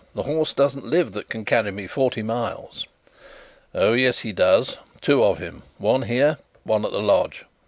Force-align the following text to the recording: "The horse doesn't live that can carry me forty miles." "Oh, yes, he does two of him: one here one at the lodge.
"The 0.15 0.23
horse 0.23 0.51
doesn't 0.51 0.87
live 0.87 1.11
that 1.11 1.29
can 1.29 1.45
carry 1.45 1.69
me 1.69 1.85
forty 1.85 2.23
miles." 2.23 2.87
"Oh, 3.75 3.93
yes, 3.93 4.21
he 4.21 4.31
does 4.33 4.77
two 4.99 5.23
of 5.23 5.37
him: 5.37 5.61
one 5.77 6.01
here 6.01 6.39
one 6.63 6.83
at 6.85 6.91
the 6.91 6.99
lodge. 7.03 7.45